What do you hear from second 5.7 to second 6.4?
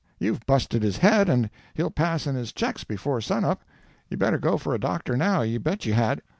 you had."